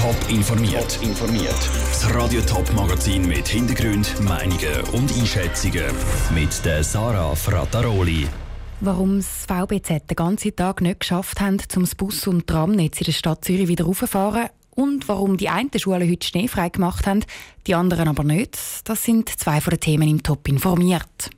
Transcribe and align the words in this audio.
Top 0.00 0.16
informiert. 0.30 0.98
informiert. 1.02 1.70
Das 1.88 2.14
Radio 2.14 2.40
Top 2.40 2.72
Magazin 2.72 3.28
mit 3.28 3.46
Hintergrund, 3.46 4.18
Meinungen 4.22 4.80
und 4.94 5.12
Einschätzungen 5.12 5.94
mit 6.34 6.64
der 6.64 6.82
Sarah 6.82 7.34
Frataroli. 7.34 8.26
Warum 8.80 9.18
das 9.18 9.44
VBZ 9.44 10.08
den 10.08 10.16
ganzen 10.16 10.56
Tag 10.56 10.80
nicht 10.80 11.00
geschafft 11.00 11.42
haben, 11.42 11.58
zum 11.68 11.84
Bus- 11.98 12.26
und 12.26 12.46
Tramnetz 12.46 12.98
in 12.98 13.04
der 13.04 13.12
Stadt 13.12 13.44
Zürich 13.44 13.68
wieder 13.68 13.84
raufzufahren 13.84 14.48
und 14.70 15.06
warum 15.06 15.36
die 15.36 15.50
einen 15.50 15.68
Schulen 15.76 16.10
heute 16.10 16.26
schneefrei 16.26 16.70
gemacht 16.70 17.06
haben, 17.06 17.22
die 17.66 17.74
anderen 17.74 18.08
aber 18.08 18.24
nicht, 18.24 18.58
das 18.84 19.04
sind 19.04 19.28
zwei 19.28 19.60
von 19.60 19.72
den 19.72 19.80
Themen 19.80 20.08
im 20.08 20.22
Top 20.22 20.48
informiert. 20.48 21.28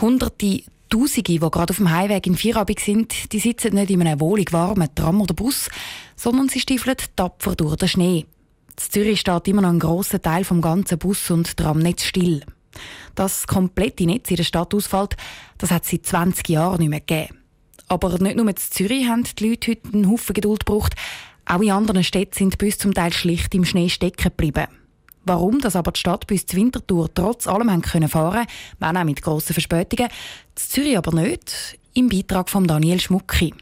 Hunderte 0.00 0.62
Tausende, 0.88 1.32
die 1.32 1.38
gerade 1.38 1.70
auf 1.70 1.76
dem 1.76 1.90
Heimweg 1.90 2.26
in 2.26 2.36
Vierabig 2.36 2.80
sind, 2.80 3.32
die 3.32 3.38
sitzen 3.38 3.74
nicht 3.74 3.90
in 3.90 4.00
einem 4.00 4.20
wohlig 4.20 4.52
warmen 4.52 4.88
Tram 4.94 5.20
oder 5.20 5.34
Bus, 5.34 5.68
sondern 6.16 6.48
sie 6.48 6.60
stiefeln 6.60 6.96
tapfer 7.16 7.54
durch 7.54 7.76
den 7.76 7.88
Schnee. 7.88 8.26
In 8.70 8.76
Zürich 8.76 9.20
steht 9.20 9.48
immer 9.48 9.62
noch 9.62 9.70
ein 9.70 9.78
grosser 9.78 10.22
Teil 10.22 10.44
vom 10.44 10.60
ganzen 10.60 10.98
Bus- 10.98 11.30
und 11.30 11.56
Tramnetz 11.56 12.04
still. 12.04 12.42
Das 13.14 13.46
komplette 13.46 14.06
Netz 14.06 14.30
in 14.30 14.36
der 14.36 14.44
Stadt 14.44 14.72
ausfällt, 14.74 15.16
das 15.58 15.70
hat 15.70 15.84
es 15.84 15.90
seit 15.90 16.06
20 16.06 16.48
Jahren 16.48 16.78
nicht 16.78 16.90
mehr 16.90 17.00
gegeben. 17.00 17.38
Aber 17.88 18.18
nicht 18.18 18.36
nur 18.36 18.48
in 18.48 18.56
Zürich 18.56 19.08
haben 19.08 19.24
die 19.24 19.48
Leute 19.48 19.72
heute 19.72 19.92
einen 19.92 20.10
Haufen 20.10 20.34
Geduld 20.34 20.66
gebraucht, 20.66 20.94
auch 21.46 21.60
in 21.60 21.70
anderen 21.70 22.04
Städten 22.04 22.34
sind 22.34 22.58
Busse 22.58 22.78
zum 22.78 22.94
Teil 22.94 23.12
schlicht 23.12 23.54
im 23.54 23.64
Schnee 23.64 23.88
stecken 23.88 24.24
geblieben. 24.24 24.66
Warum 25.28 25.60
das 25.60 25.76
aber 25.76 25.92
die 25.92 26.00
Stadt 26.00 26.26
bis 26.26 26.46
zur 26.46 26.58
Wintertour 26.58 27.12
trotz 27.12 27.46
allem 27.46 27.70
haben 27.70 27.82
können 27.82 28.08
fahren, 28.08 28.46
wenn 28.78 28.96
auch 28.96 29.04
mit 29.04 29.20
grossen 29.20 29.52
Verspätungen, 29.52 30.08
zu 30.54 30.68
Zürich 30.70 30.96
aber 30.96 31.12
nicht, 31.12 31.78
im 31.92 32.08
Beitrag 32.08 32.48
von 32.48 32.66
Daniel 32.66 32.98
Schmucki. 32.98 33.52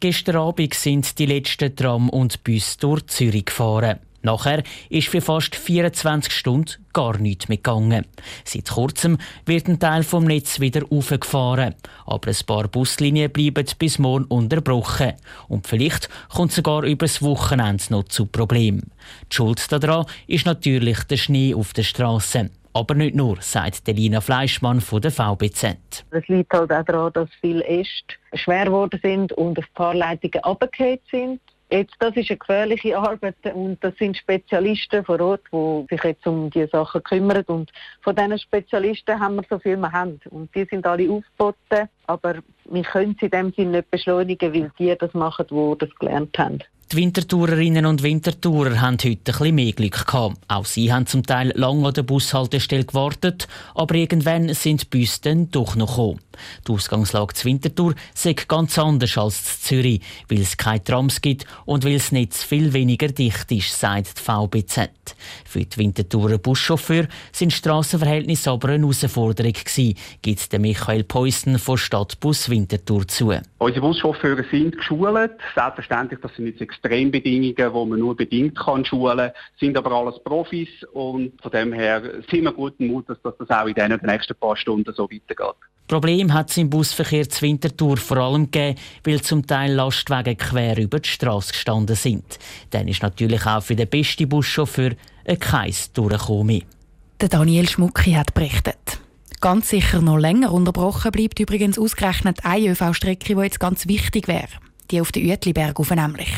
Gestern 0.00 0.36
Abend 0.36 0.74
sind 0.74 1.18
die 1.18 1.24
letzten 1.24 1.74
Tram 1.74 2.10
und 2.10 2.44
Bus 2.44 2.76
durch 2.76 3.06
Zürich 3.06 3.46
gefahren. 3.46 4.00
Nachher 4.22 4.62
ist 4.88 5.08
für 5.08 5.20
fast 5.20 5.54
24 5.56 6.32
Stunden 6.32 6.84
gar 6.92 7.18
nichts 7.18 7.48
mehr 7.48 7.56
gegangen. 7.56 8.06
Seit 8.44 8.70
kurzem 8.70 9.18
wird 9.46 9.68
ein 9.68 9.78
Teil 9.78 10.02
vom 10.02 10.24
Netz 10.24 10.60
wieder 10.60 10.82
aufgefahren. 10.90 11.74
Aber 12.06 12.28
ein 12.28 12.46
paar 12.46 12.68
Buslinien 12.68 13.32
bleiben 13.32 13.66
bis 13.78 13.98
morgen 13.98 14.24
unterbrochen. 14.24 15.14
Und 15.48 15.66
vielleicht 15.66 16.08
kommt 16.28 16.52
sogar 16.52 16.84
über 16.84 17.06
das 17.06 17.22
Wochenende 17.22 17.84
noch 17.90 18.04
zu 18.04 18.26
Problemen. 18.26 18.92
Die 19.30 19.36
Schuld 19.36 19.70
daran 19.70 20.06
ist 20.26 20.46
natürlich 20.46 21.02
der 21.04 21.16
Schnee 21.16 21.54
auf 21.54 21.72
der 21.72 21.82
Straße. 21.82 22.50
Aber 22.74 22.94
nicht 22.94 23.14
nur, 23.14 23.36
sagt 23.40 23.86
Delina 23.86 24.20
Fleischmann 24.20 24.80
von 24.80 25.02
der 25.02 25.10
VBZ. 25.10 25.76
Es 26.10 26.26
liegt 26.28 26.52
halt 26.54 26.72
auch 26.72 26.84
daran, 26.84 27.12
dass 27.12 27.28
viele 27.40 27.62
Äste 27.64 28.14
schwer 28.34 28.64
geworden 28.64 28.98
sind 29.02 29.32
und 29.32 29.58
auf 29.58 29.66
Fahrleitungen 29.74 30.42
abgekehrt 30.42 31.02
sind. 31.10 31.40
Jetzt, 31.72 31.94
das 32.00 32.14
ist 32.16 32.28
eine 32.28 32.36
gefährliche 32.36 32.98
Arbeit 32.98 33.36
und 33.54 33.82
das 33.82 33.96
sind 33.96 34.18
Spezialisten 34.18 35.02
vor 35.06 35.18
Ort, 35.22 35.40
die 35.50 35.86
sich 35.88 36.04
jetzt 36.04 36.26
um 36.26 36.50
diese 36.50 36.68
Sachen 36.68 37.02
kümmern. 37.02 37.44
Und 37.46 37.72
von 38.02 38.14
diesen 38.14 38.38
Spezialisten 38.38 39.18
haben 39.18 39.36
wir 39.36 39.44
so 39.48 39.58
viel 39.58 39.78
wir 39.78 39.90
haben. 39.90 40.20
Und 40.28 40.54
die 40.54 40.66
sind 40.70 40.86
alle 40.86 41.10
aufgeboten, 41.10 41.88
aber 42.08 42.34
wir 42.66 42.82
können 42.82 43.16
sie 43.18 43.24
in 43.24 43.30
dem 43.30 43.52
Sinne 43.54 43.70
nicht 43.78 43.90
beschleunigen, 43.90 44.52
weil 44.52 44.70
die 44.78 44.94
das 44.98 45.14
machen, 45.14 45.46
die 45.50 45.78
das 45.78 45.94
gelernt 45.98 46.38
haben. 46.38 46.58
Die 46.92 46.98
Wintertourerinnen 46.98 47.86
und 47.86 48.02
Wintertourer 48.02 48.82
haben 48.82 48.98
heute 49.02 49.08
ein 49.08 49.22
bisschen 49.24 49.54
mehr 49.54 49.72
Glück 49.72 50.06
gehabt. 50.06 50.36
Auch 50.46 50.66
sie 50.66 50.92
haben 50.92 51.06
zum 51.06 51.24
Teil 51.24 51.50
lange 51.56 51.88
an 51.88 51.94
der 51.94 52.02
Bushaltestelle 52.02 52.84
gewartet, 52.84 53.48
aber 53.74 53.94
irgendwann 53.94 54.52
sind 54.52 54.82
die 54.82 54.98
Busse 54.98 55.20
dann 55.22 55.50
doch 55.50 55.74
noch 55.74 55.96
gekommen. 55.96 56.20
Die 56.68 56.72
Ausgangslage 56.72 57.32
zur 57.32 57.46
Wintertour 57.46 57.94
ist 58.14 58.46
ganz 58.46 58.78
anders 58.78 59.16
als 59.16 59.42
zu 59.44 59.68
Zürich, 59.68 60.02
weil 60.28 60.42
es 60.42 60.58
keine 60.58 60.84
Trams 60.84 61.22
gibt 61.22 61.46
und 61.64 61.84
weil 61.84 61.94
das 61.94 62.12
Netz 62.12 62.42
viel 62.42 62.74
weniger 62.74 63.08
dicht 63.08 63.50
ist, 63.52 63.78
sagt 63.78 64.18
die 64.18 64.22
VBZ. 64.22 64.90
Für 65.52 65.66
die 65.66 65.76
Wintertourer 65.76 66.38
Buschauffeur 66.38 67.06
sind 67.30 67.52
Strassenverhältnisse 67.52 68.50
aber 68.50 68.70
eine 68.70 68.86
Herausforderung 68.86 69.52
gewesen, 69.52 69.98
gibt 70.22 70.58
Michael 70.58 71.04
Peusten 71.04 71.58
von 71.58 71.76
Stadtbus 71.76 72.48
Winterthur 72.48 73.06
zu. 73.06 73.34
Unsere 73.58 73.86
Buschauffeure 73.86 74.46
sind 74.50 74.78
geschult. 74.78 75.32
Selbstverständlich, 75.54 76.20
das 76.22 76.34
sind 76.36 76.46
jetzt 76.46 76.62
Extrembedingungen, 76.62 77.54
die 77.54 77.90
man 77.90 77.98
nur 77.98 78.16
bedingt 78.16 78.58
kann 78.58 78.82
schulen 78.86 79.18
kann, 79.18 79.32
sind 79.60 79.76
aber 79.76 79.92
alles 79.92 80.24
Profis 80.24 80.70
und 80.94 81.32
von 81.42 81.50
dem 81.52 81.74
her 81.74 82.02
sind 82.30 82.44
wir 82.44 82.52
guten 82.52 82.86
Mut, 82.86 83.06
dass 83.10 83.18
das 83.20 83.50
auch 83.50 83.66
in 83.66 83.74
den 83.74 84.00
nächsten 84.04 84.34
paar 84.34 84.56
Stunden 84.56 84.90
so 84.94 85.02
weitergeht. 85.02 85.56
Problem 85.86 86.32
hat 86.32 86.48
es 86.48 86.56
im 86.56 86.70
Busverkehr 86.70 87.28
zur 87.28 87.48
Wintertour 87.48 87.98
vor 87.98 88.16
allem 88.16 88.50
gegeben, 88.50 88.78
weil 89.04 89.20
zum 89.20 89.46
Teil 89.46 89.74
Lastwagen 89.74 90.38
quer 90.38 90.78
über 90.78 91.00
die 91.00 91.08
Straße 91.10 91.52
gestanden 91.52 91.96
sind. 91.96 92.38
Dann 92.70 92.88
ist 92.88 93.02
natürlich 93.02 93.44
auch 93.44 93.62
für 93.62 93.76
den 93.76 93.88
besten 93.88 94.26
Buschauffeur 94.26 94.92
ein 95.26 95.38
Kreis 95.38 95.92
durchgekommen. 95.92 96.64
Der 97.20 97.28
Daniel 97.28 97.68
Schmucki 97.68 98.12
hat 98.12 98.34
berichtet. 98.34 99.00
Ganz 99.40 99.70
sicher 99.70 100.00
noch 100.00 100.18
länger 100.18 100.52
unterbrochen 100.52 101.10
bleibt 101.10 101.40
übrigens 101.40 101.78
ausgerechnet 101.78 102.44
eine 102.44 102.68
ÖV-Strecke, 102.70 103.34
die 103.34 103.40
jetzt 103.42 103.60
ganz 103.60 103.88
wichtig 103.88 104.28
wäre. 104.28 104.48
Die 104.90 105.00
auf 105.00 105.10
den 105.10 105.28
Uetliberg 105.28 105.80
auf 105.80 105.90
nämlich. 105.90 106.30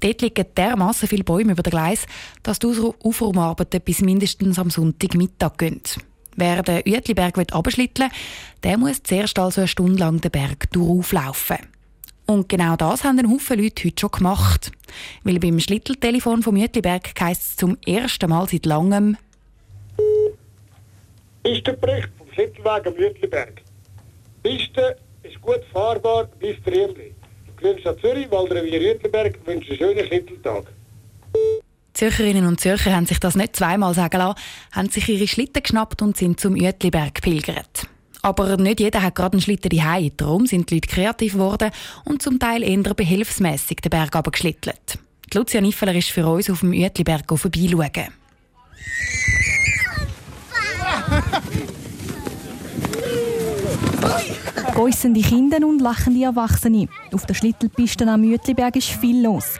Dort 0.00 0.22
liegen 0.22 0.46
dermassen 0.56 1.08
viele 1.08 1.24
Bäume 1.24 1.52
über 1.52 1.62
den 1.62 1.70
Gleis, 1.70 2.06
dass 2.42 2.58
die 2.58 2.66
Aufraumarbeiten 2.66 3.80
bis 3.80 4.00
mindestens 4.00 4.58
am 4.58 4.70
Sonntagmittag 4.70 5.58
gehen. 5.58 5.82
Wer 6.36 6.62
den 6.62 6.82
Uetliberg 6.86 7.38
abschlitteln 7.52 8.10
will, 8.10 8.18
der 8.64 8.78
muss 8.78 9.02
zuerst 9.02 9.38
also 9.38 9.60
eine 9.60 9.68
Stunde 9.68 10.00
lang 10.00 10.20
den 10.20 10.30
Berg 10.30 10.70
durchlaufen. 10.72 11.58
Und 12.26 12.48
genau 12.48 12.76
das 12.76 13.04
haben 13.04 13.18
ein 13.18 13.30
Haufen 13.30 13.60
Leute 13.60 13.84
heute 13.84 14.00
schon 14.00 14.10
gemacht. 14.10 14.72
Weil 15.24 15.38
beim 15.38 15.60
Schlitteltelefon 15.60 16.42
vom 16.42 16.56
Uetliberg 16.56 17.10
heisst 17.20 17.42
es 17.42 17.56
zum 17.56 17.76
ersten 17.86 18.30
Mal 18.30 18.48
seit 18.48 18.66
langem 18.66 19.16
Pistenbericht 21.42 22.08
vom 22.16 22.26
Schlittelweg 22.32 22.86
am 22.86 22.94
Uetliberg. 22.94 23.60
Die 24.44 24.56
Piste 24.56 24.96
ist 25.22 25.40
gut 25.42 25.60
fahrbar 25.72 26.24
bis 26.38 26.56
Triemli. 26.64 27.14
Grünstadt 27.58 28.00
Zürich, 28.00 28.30
Waldrevier 28.30 28.80
Uetliberg 28.80 29.38
wünscht 29.46 29.70
einen 29.70 29.78
schönen 29.78 30.06
Schlitteltag. 30.06 30.64
Zürcherinnen 31.92 32.46
und 32.46 32.60
Zürcher 32.60 32.94
haben 32.94 33.06
sich 33.06 33.20
das 33.20 33.36
nicht 33.36 33.56
zweimal 33.56 33.94
sagen 33.94 34.16
lassen, 34.16 34.40
haben 34.72 34.88
sich 34.88 35.08
ihre 35.08 35.28
Schlitten 35.28 35.62
geschnappt 35.62 36.02
und 36.02 36.16
sind 36.16 36.40
zum 36.40 36.54
Uetliberg 36.54 37.20
pilgert. 37.20 37.86
Aber 38.24 38.56
nicht 38.56 38.80
jeder 38.80 39.02
hat 39.02 39.16
gerade 39.16 39.34
einen 39.34 39.42
Schlitten 39.42 39.68
daheim. 39.68 40.10
Darum 40.16 40.46
sind 40.46 40.70
die 40.70 40.76
Leute 40.76 40.88
kreativ 40.88 41.34
geworden 41.34 41.70
und 42.06 42.22
zum 42.22 42.38
Teil 42.38 42.62
eher 42.62 42.94
behelfsmässig 42.94 43.82
den 43.82 43.90
Berg 43.90 44.24
geschlittelt. 44.32 44.98
Lucia 45.34 45.60
Niffeler 45.60 45.94
ist 45.94 46.08
für 46.08 46.26
uns 46.26 46.48
auf 46.48 46.60
dem 46.60 46.70
Uetliberg 46.70 47.24
vorbeischauen. 47.26 48.08
Gäussen 54.74 55.12
die 55.12 55.20
Kinder 55.20 55.58
und 55.58 55.80
lachen 55.80 56.14
die 56.14 56.22
Erwachsenen. 56.22 56.88
Auf 57.12 57.26
der 57.26 57.34
Schlittelpiste 57.34 58.08
am 58.08 58.24
Uetliberg 58.24 58.74
ist 58.76 58.88
viel 58.88 59.22
los. 59.22 59.56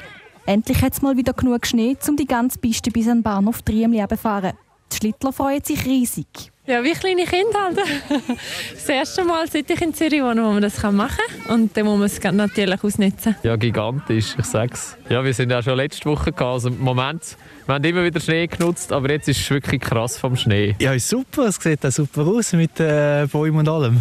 Endlich 0.46 0.80
hat 0.80 0.94
es 0.94 1.02
mal 1.02 1.18
wieder 1.18 1.34
genug 1.34 1.66
Schnee, 1.66 1.98
um 2.08 2.16
die 2.16 2.26
ganze 2.26 2.58
Piste 2.58 2.90
bis 2.90 3.08
an 3.08 3.18
den 3.18 3.24
Bahnhof 3.24 3.60
Triemli 3.60 4.02
zu 4.08 4.16
fahren. 4.16 4.54
Die 4.90 4.96
Schlittler 4.96 5.34
freuen 5.34 5.62
sich 5.62 5.84
riesig. 5.84 6.53
Ja, 6.66 6.82
wie 6.82 6.92
kleine 6.92 7.24
Kinder 7.24 7.62
halt. 7.62 7.78
Das 8.72 8.88
erste 8.88 9.22
Mal, 9.22 9.46
seit 9.50 9.68
ich 9.68 9.80
in 9.82 9.92
Zürich 9.92 10.22
wohne, 10.22 10.42
wo 10.42 10.50
man 10.52 10.62
das 10.62 10.82
machen 10.82 11.18
kann. 11.46 11.54
Und 11.54 11.76
dann 11.76 11.84
muss 11.84 11.98
man 11.98 12.06
es 12.06 12.22
natürlich 12.22 12.82
ausnutzen. 12.82 13.36
Ja, 13.42 13.56
gigantisch, 13.56 14.34
ich 14.38 14.44
sag's. 14.46 14.96
Ja, 15.10 15.22
wir 15.22 15.34
sind 15.34 15.50
ja 15.50 15.62
schon 15.62 15.76
letzte 15.76 16.06
Woche 16.06 16.32
gehabt. 16.32 16.42
Also 16.42 16.68
im 16.68 16.80
Moment, 16.80 17.36
wir 17.66 17.74
haben 17.74 17.84
immer 17.84 18.02
wieder 18.02 18.18
Schnee 18.18 18.46
genutzt, 18.46 18.92
aber 18.92 19.10
jetzt 19.10 19.28
ist 19.28 19.40
es 19.40 19.50
wirklich 19.50 19.82
krass 19.82 20.16
vom 20.16 20.36
Schnee. 20.36 20.74
Ja, 20.80 20.94
ist 20.94 21.08
super. 21.08 21.48
Es 21.48 21.56
sieht 21.56 21.84
auch 21.84 21.90
super 21.90 22.26
aus 22.26 22.54
mit 22.54 22.80
äh, 22.80 23.26
Bäumen 23.30 23.58
und 23.58 23.68
allem. 23.68 24.00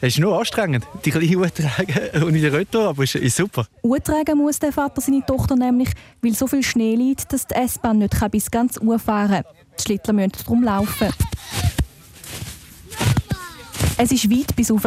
Es 0.00 0.14
ist 0.14 0.20
nur 0.20 0.38
anstrengend, 0.38 0.84
die 1.04 1.10
kleine 1.10 1.36
Uhr 1.36 1.52
tragen 1.52 2.22
und 2.24 2.36
in 2.36 2.42
der 2.42 2.52
Retour, 2.52 2.88
aber 2.88 3.02
es 3.02 3.16
ist, 3.16 3.22
ist 3.22 3.36
super. 3.36 3.66
Uhr 3.82 4.00
tragen 4.00 4.38
muss 4.38 4.60
der 4.60 4.70
Vater 4.70 5.00
seine 5.00 5.26
Tochter 5.26 5.56
nämlich, 5.56 5.88
weil 6.22 6.34
so 6.34 6.46
viel 6.46 6.62
Schnee 6.62 6.94
liegt, 6.94 7.32
dass 7.32 7.48
die 7.48 7.54
S-Bahn 7.56 7.98
nicht 7.98 8.14
bis 8.30 8.48
ganz 8.48 8.78
Uhr 8.80 9.00
fahren 9.00 9.42
kann. 9.42 9.44
Die 9.78 9.82
Schlittler 9.82 10.12
müssen 10.12 10.32
darum 10.44 10.62
laufen. 10.62 11.08
Es 13.98 14.12
ist 14.12 14.30
weit 14.30 14.54
bis 14.54 14.70
rauf. 14.70 14.82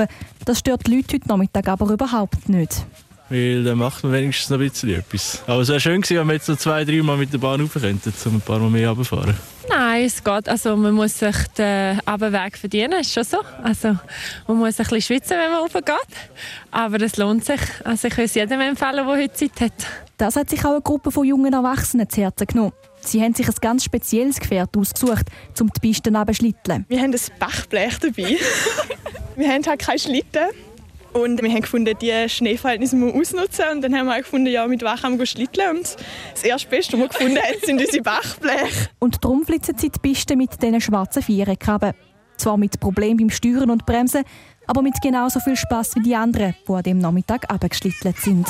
Das 0.45 0.59
stört 0.59 0.85
die 0.85 0.95
Leute 0.95 1.15
heute 1.15 1.27
Nachmittag 1.27 1.67
aber 1.67 1.91
überhaupt 1.91 2.47
nicht. 2.47 2.85
Weil 3.29 3.63
dann 3.63 3.77
macht 3.77 4.03
man 4.03 4.13
wenigstens 4.13 4.50
noch 4.50 4.59
ein 4.59 4.69
bisschen 4.69 4.89
etwas. 4.89 5.44
Aber 5.47 5.61
es 5.61 5.69
wäre 5.69 5.79
schön 5.79 6.01
gewesen, 6.01 6.17
wenn 6.17 6.27
wir 6.27 6.33
jetzt 6.33 6.50
noch 6.50 6.57
zwei, 6.57 6.83
drei 6.83 7.01
Mal 7.01 7.17
mit 7.17 7.31
der 7.31 7.38
Bahn 7.38 7.61
rauf 7.61 7.73
könnten, 7.73 8.13
um 8.25 8.35
ein 8.35 8.41
paar 8.41 8.59
Mal 8.59 8.69
mehr 8.69 8.89
runterfahren. 8.89 9.35
Nein, 9.67 10.06
es 10.06 10.23
geht. 10.23 10.50
Also 10.50 10.75
man 10.75 10.94
muss 10.94 11.19
sich 11.19 11.35
den 11.57 12.00
Abendweg 12.06 12.57
verdienen, 12.57 13.00
ist 13.00 13.13
schon 13.13 13.23
so. 13.23 13.38
Also 13.63 13.97
man 14.47 14.57
muss 14.57 14.79
ein 14.79 14.85
bisschen 14.85 15.01
schwitzen, 15.01 15.38
wenn 15.38 15.51
man 15.51 15.62
raufgeht. 15.62 16.17
Aber 16.71 17.01
es 17.01 17.17
lohnt 17.17 17.45
sich. 17.45 17.62
Also 17.83 18.07
ich 18.07 18.15
kann 18.15 18.25
es 18.25 18.33
jedem 18.33 18.62
empfehlen, 18.62 19.05
der 19.05 19.05
heute 19.05 19.33
Zeit 19.33 19.62
hat. 19.62 19.88
Das 20.17 20.35
hat 20.35 20.50
sich 20.50 20.65
auch 20.65 20.71
eine 20.71 20.81
Gruppe 20.81 21.12
von 21.12 21.23
jungen 21.25 21.53
Erwachsenen 21.53 22.09
zu 22.09 22.21
Herzen 22.21 22.47
genommen. 22.47 22.73
Sie 23.01 23.21
haben 23.21 23.33
sich 23.33 23.47
ein 23.47 23.55
ganz 23.62 23.83
spezielles 23.83 24.39
Gefährt 24.39 24.75
ausgesucht, 24.75 25.27
um 25.59 25.69
die 25.71 25.79
Pisten 25.79 26.15
abzuschlitteln. 26.15 26.85
Wir 26.89 27.00
haben 27.00 27.13
ein 27.13 27.39
Bachblech 27.39 28.00
dabei. 28.00 28.38
wir 29.39 29.47
haben 29.50 29.65
halt 29.65 29.80
keine 29.80 30.00
Schlitten. 30.00 30.50
Und 31.13 31.41
wir 31.41 31.50
haben 31.50 31.62
gefunden, 31.62 31.95
diese 32.00 32.30
Schneeverhältnisse 32.30 32.95
müssen 32.95 33.13
wir 33.13 33.19
ausnutzen. 33.19 33.65
Und 33.71 33.81
dann 33.81 33.95
haben 33.95 34.06
wir 34.06 34.18
gefunden, 34.19 34.47
ja, 34.47 34.68
mit 34.68 34.81
können 34.81 35.18
wir 35.18 35.25
schlitteln. 35.25 35.77
Und 35.77 35.95
das 36.33 36.44
erste 36.44 36.69
Beste, 36.69 36.94
was 36.94 37.00
wir 37.00 37.07
gefunden 37.07 37.38
haben, 37.38 37.59
sind 37.63 37.81
unsere 37.81 38.03
Bachbleche. 38.03 38.89
Und 39.00 39.24
darum 39.24 39.44
flitzen 39.44 39.75
sie 39.77 39.89
die 39.89 40.00
Piste 40.00 40.36
mit 40.36 40.62
diesen 40.62 40.80
schwarzen 40.80 41.24
Viereckkrabben. 41.24 41.94
Zwar 42.38 42.57
mit 42.57 42.80
Problemen 42.80 43.18
beim 43.18 43.30
Steuern 43.31 43.71
und 43.71 43.86
Bremsen, 43.86 44.24
aber 44.68 44.81
mit 44.81 45.01
genauso 45.01 45.39
viel 45.39 45.56
Spaß 45.56 45.95
wie 45.95 46.03
die 46.03 46.15
anderen, 46.15 46.56
die 46.68 46.71
an 46.71 46.83
dem 46.83 47.00
Nachmittag 47.00 47.50
abgeschlittelt 47.51 48.18
sind. 48.18 48.47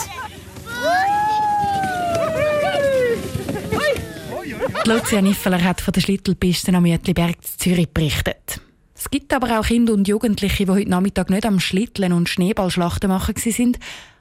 Lucia 4.86 5.22
Niffeler 5.22 5.64
hat 5.64 5.82
von 5.82 5.94
der 5.94 6.02
Schlittelpiste 6.02 6.74
am 6.74 6.84
Mütliberg 6.84 7.36
in 7.36 7.58
Zürich 7.58 7.90
berichtet. 7.90 8.60
Es 9.00 9.10
gibt 9.10 9.34
aber 9.34 9.58
auch 9.58 9.66
Kinder 9.66 9.94
und 9.94 10.10
Jugendliche, 10.10 10.66
die 10.66 10.72
heute 10.72 10.90
Nachmittag 10.90 11.30
nicht 11.30 11.46
am 11.46 11.62
Schlitteln 11.62 12.12
und 12.12 12.28
Schneeballschlachten 12.28 13.10
machen 13.10 13.34
sind, 13.38 13.80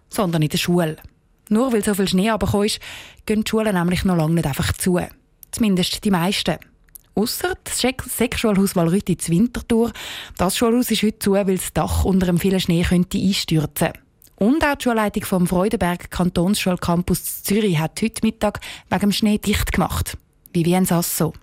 sondern 0.08 0.40
in 0.40 0.50
der 0.50 0.58
Schule. 0.58 0.96
Nur 1.48 1.72
weil 1.72 1.82
so 1.82 1.94
viel 1.94 2.06
Schnee 2.06 2.30
runtergekommen 2.30 2.66
ist, 2.66 2.78
gehen 3.26 3.42
die 3.42 3.50
Schulen 3.50 3.74
nämlich 3.74 4.04
noch 4.04 4.16
lange 4.16 4.34
nicht 4.34 4.46
einfach 4.46 4.72
zu. 4.74 5.00
Zumindest 5.50 6.04
die 6.04 6.12
meisten. 6.12 6.58
Ausser 7.16 7.54
das 7.64 7.80
Sechsschulhaus 7.80 8.76
Walrütti 8.76 9.14
in 9.14 9.34
Winterthur. 9.34 9.90
Das 10.36 10.56
Schulhaus 10.56 10.92
ist 10.92 11.02
heute 11.02 11.18
zu, 11.18 11.32
weil 11.32 11.56
das 11.56 11.72
Dach 11.72 12.04
unter 12.04 12.26
dem 12.26 12.38
vielen 12.38 12.60
Schnee 12.60 12.84
könnte 12.84 13.18
einstürzen 13.18 13.94
Und 14.36 14.64
auch 14.64 14.76
die 14.76 14.84
Schulleitung 14.84 15.24
vom 15.24 15.46
Freudenberg 15.48 16.08
Kantonsschulcampus 16.12 17.42
Zürich 17.42 17.80
hat 17.80 18.00
heute 18.00 18.24
Mittag 18.24 18.60
wegen 18.90 19.00
dem 19.00 19.12
Schnee 19.12 19.38
dicht 19.38 19.72
gemacht. 19.72 20.16
Vivienne 20.52 20.86
Sasso. 20.86 21.34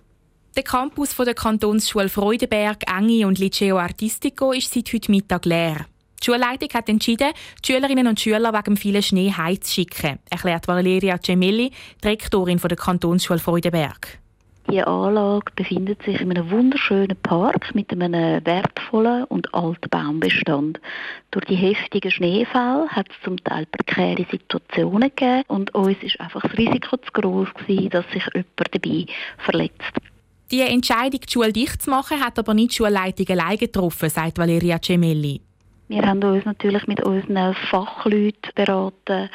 Der 0.56 0.64
Campus 0.64 1.14
der 1.14 1.34
Kantonsschule 1.34 2.08
Freudenberg, 2.08 2.78
Engi 2.90 3.26
und 3.26 3.38
Liceo 3.38 3.76
Artistico 3.76 4.52
ist 4.52 4.72
seit 4.72 4.90
heute 4.90 5.10
Mittag 5.10 5.44
leer. 5.44 5.84
Die 6.18 6.24
Schulleitung 6.24 6.70
hat 6.72 6.88
entschieden, 6.88 7.32
die 7.62 7.72
Schülerinnen 7.72 8.06
und 8.06 8.18
Schüler 8.18 8.54
wegen 8.54 8.78
vielen 8.78 9.02
Schnee 9.02 9.30
heimzuschicken, 9.30 10.18
erklärt 10.30 10.66
Valeria 10.66 11.18
Gemelli, 11.18 11.72
Direktorin 12.02 12.56
der 12.56 12.74
Kantonsschule 12.74 13.38
Freudenberg. 13.38 14.18
Die 14.70 14.82
Anlage 14.82 15.52
befindet 15.54 16.02
sich 16.04 16.22
in 16.22 16.30
einem 16.30 16.50
wunderschönen 16.50 17.18
Park 17.18 17.74
mit 17.74 17.92
einem 17.92 18.42
wertvollen 18.46 19.24
und 19.24 19.52
alten 19.52 19.90
Baumbestand. 19.90 20.80
Durch 21.32 21.44
die 21.44 21.56
heftigen 21.56 22.10
Schneefälle 22.10 22.88
hat 22.88 23.08
es 23.10 23.22
zum 23.22 23.36
Teil 23.44 23.66
prekäre 23.66 24.26
Situationen 24.30 25.10
gegeben 25.14 25.42
und 25.48 25.74
uns 25.74 26.02
ist 26.02 26.18
einfach 26.18 26.40
das 26.40 26.56
Risiko 26.56 26.96
zu 26.96 27.12
groß 27.12 27.48
dass 27.90 28.10
sich 28.10 28.24
jemand 28.32 28.46
dabei 28.72 29.06
verletzt. 29.36 29.92
Die 30.52 30.60
Entscheidung, 30.60 31.20
die 31.20 31.32
Schule 31.32 31.52
dicht 31.52 31.82
zu 31.82 31.90
machen, 31.90 32.24
hat 32.24 32.38
aber 32.38 32.54
nicht 32.54 32.70
die 32.70 32.76
Schulleitung 32.76 33.26
allein 33.30 33.58
getroffen, 33.58 34.08
sagt 34.08 34.38
Valeria 34.38 34.78
Gemelli. 34.78 35.40
Wir 35.88 36.02
haben 36.02 36.22
uns 36.22 36.44
natürlich 36.44 36.86
mit 36.86 37.02
unseren 37.02 37.54
Fachleuten 37.54 38.52
beraten, 38.54 39.28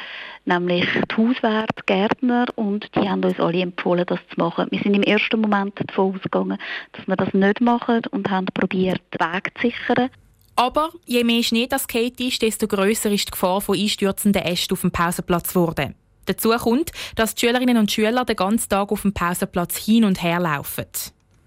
nämlich 0.44 0.86
die 1.10 1.16
Hauswärter, 1.16 1.74
die 1.78 1.86
Gärtner 1.86 2.46
und 2.56 2.88
die 2.94 3.08
haben 3.08 3.24
uns 3.24 3.40
alle 3.40 3.60
empfohlen, 3.60 4.04
das 4.06 4.20
zu 4.32 4.38
machen. 4.38 4.68
Wir 4.70 4.80
sind 4.80 4.94
im 4.94 5.02
ersten 5.02 5.40
Moment 5.40 5.74
davon 5.76 6.14
ausgegangen, 6.14 6.58
dass 6.92 7.06
wir 7.06 7.16
das 7.16 7.32
nicht 7.32 7.60
machen 7.60 8.02
und 8.10 8.30
haben 8.30 8.46
probiert, 8.46 9.00
den 9.12 9.26
Weg 9.26 9.52
zu 9.56 9.68
sichern. 9.68 10.10
Aber 10.56 10.90
je 11.06 11.24
mehr 11.24 11.42
Schnee 11.42 11.66
das 11.66 11.88
geht 11.88 12.20
ist, 12.20 12.42
desto 12.42 12.66
grösser 12.66 13.10
ist 13.10 13.28
die 13.28 13.30
Gefahr 13.32 13.60
von 13.60 13.78
einstürzenden 13.78 14.42
Ästen 14.42 14.74
auf 14.74 14.82
dem 14.82 14.90
Pausenplatz 14.90 15.54
geworden. 15.54 15.94
Dazu 16.26 16.50
kommt, 16.50 16.90
dass 17.16 17.34
die 17.34 17.46
Schülerinnen 17.46 17.76
und 17.76 17.90
Schüler 17.90 18.24
den 18.24 18.36
ganzen 18.36 18.68
Tag 18.68 18.92
auf 18.92 19.02
dem 19.02 19.12
Pausenplatz 19.12 19.76
hin 19.76 20.04
und 20.04 20.22
her 20.22 20.40
laufen. 20.40 20.86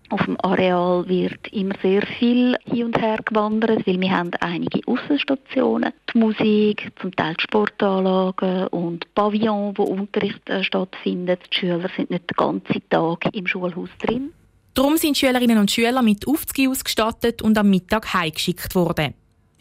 Auf 0.09 0.23
dem 0.23 0.37
Areal 0.41 1.07
wird 1.07 1.47
immer 1.51 1.73
sehr 1.81 2.05
viel 2.05 2.55
hin 2.65 2.85
und 2.85 3.01
her 3.01 3.17
gewandert, 3.25 3.87
weil 3.87 3.99
wir 3.99 4.11
haben 4.11 4.31
einige 4.39 4.81
Aussenstationen, 4.85 5.93
die 6.13 6.17
Musik, 6.19 6.91
zum 7.01 7.15
Teil 7.15 7.33
die 7.39 7.43
Sportanlagen 7.43 8.67
und 8.67 9.11
Pavillon, 9.15 9.75
wo 9.75 9.83
Unterricht 9.83 10.47
äh, 10.47 10.63
stattfindet. 10.63 11.41
Die 11.51 11.57
Schüler 11.57 11.89
sind 11.97 12.11
nicht 12.11 12.29
den 12.29 12.37
ganzen 12.37 12.87
Tag 12.89 13.33
im 13.33 13.47
Schulhaus 13.47 13.89
drin. 13.99 14.31
Darum 14.75 14.97
sind 14.97 15.17
Schülerinnen 15.17 15.57
und 15.57 15.71
Schüler 15.71 16.03
mit 16.03 16.27
Aufzügen 16.27 16.69
ausgestattet 16.69 17.41
und 17.41 17.57
am 17.57 17.69
Mittag 17.69 18.13
heimgeschickt 18.13 18.75
worden. 18.75 19.15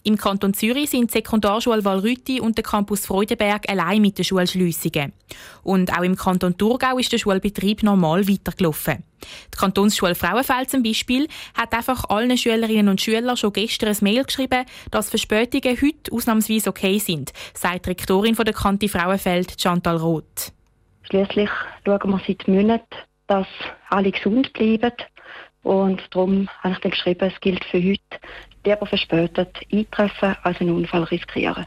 Im 0.07 0.19
Kanton 0.19 0.53
Zürich 0.53 0.91
sind 0.91 1.11
die 1.11 1.15
Sekundarschule 1.15 1.83
Walrütti 1.83 2.39
und 2.39 2.59
der 2.59 2.63
Campus 2.63 3.07
Freudenberg 3.07 3.71
allein 3.71 4.03
mit 4.03 4.19
den 4.19 4.27
Schulschliessungen. 4.27 5.15
Und 5.63 5.97
auch 5.97 6.03
im 6.03 6.15
Kanton 6.15 6.59
Thurgau 6.59 6.99
ist 6.99 7.11
der 7.11 7.17
Schulbetrieb 7.17 7.83
normal 7.83 8.29
weitergelaufen. 8.29 9.03
Die 9.55 9.57
Kantonsschule 9.57 10.15
Frauenfeld 10.15 10.69
zum 10.69 10.83
Beispiel 10.83 11.27
hat 11.57 11.73
einfach 11.73 12.05
allen 12.11 12.37
Schülerinnen 12.37 12.91
und 12.91 13.01
Schülern 13.01 13.39
schon 13.39 13.55
gestern 13.55 13.89
ein 13.89 13.97
Mail 14.03 14.25
geschrieben, 14.25 14.67
dass 14.91 15.09
Verspätungen 15.09 15.81
heute 15.81 16.13
ausnahmsweise 16.13 16.69
okay 16.69 16.99
sind, 16.99 17.33
sagt 17.55 17.87
die 17.87 17.89
Rektorin 17.89 18.35
von 18.35 18.45
der 18.45 18.53
Kante 18.53 18.91
Frauenfeld, 18.91 19.59
Chantal 19.59 19.97
Roth. 19.97 20.53
Schließlich 21.05 21.49
schauen 21.87 22.11
wir 22.11 22.21
seit 22.27 22.47
Monaten, 22.47 22.95
dass 23.27 23.47
alle 23.89 24.13
gesund 24.13 24.53
bleiben. 24.53 24.93
Und 25.63 26.03
darum 26.11 26.47
habe 26.63 26.75
ich 26.75 26.81
dann 26.81 26.91
geschrieben, 26.91 27.33
es 27.35 27.41
gilt 27.41 27.65
für 27.65 27.83
heute, 27.83 28.21
lieber 28.65 28.87
verspätet 28.87 29.57
eintreffen 29.73 30.37
als 30.43 30.61
einen 30.61 30.77
Unfall 30.77 31.05
riskieren. 31.05 31.67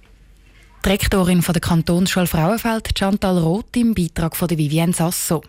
Die 0.86 0.90
Rektorin 0.90 1.42
der 1.42 1.60
Kantonsschule 1.60 2.28
Frauenfeld, 2.28 2.98
Chantal 2.98 3.40
Roth, 3.40 3.76
im 3.76 3.94
Beitrag 3.94 4.36
von 4.36 4.50
Vivienne 4.50 4.94
Sasso. 4.94 5.42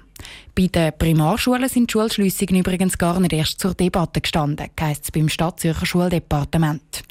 Bei 0.55 0.67
den 0.67 0.93
Primarschulen 0.99 1.69
sind 1.69 1.91
die 1.91 1.93
Schulschliessungen 1.93 2.57
übrigens 2.57 2.99
gar 2.99 3.21
nicht 3.21 3.33
erst 3.33 3.61
zur 3.61 3.75
Debatte 3.75 4.21
gestanden, 4.21 4.69
heisst 4.81 5.05
es 5.05 5.13
beim 5.13 5.29
Stadtzürcher 5.29 5.87
Schuldepartement. 5.87 7.05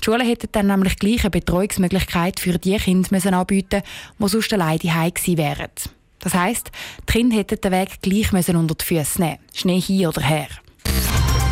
Die 0.00 0.04
Schulen 0.04 0.26
hätten 0.26 0.48
dann 0.50 0.66
nämlich 0.66 0.96
gleich 0.96 1.20
eine 1.20 1.30
Betreuungsmöglichkeit 1.30 2.40
für 2.40 2.58
die 2.58 2.76
Kinder 2.78 3.08
müssen 3.12 3.34
anbieten 3.34 3.82
die 4.18 4.28
sonst 4.28 4.52
alleine 4.52 4.78
daheim 4.78 5.14
gewesen 5.14 5.38
wären. 5.38 5.70
Das 6.18 6.34
heisst, 6.34 6.72
die 7.08 7.12
Kinder 7.12 7.36
hätten 7.36 7.60
den 7.60 7.72
Weg 7.72 8.02
gleich 8.02 8.32
müssen 8.32 8.56
unter 8.56 8.74
die 8.74 8.84
Füße 8.84 9.20
nehmen, 9.20 9.38
Schnee 9.54 9.80
hin 9.80 10.08
oder 10.08 10.22
her. 10.22 10.48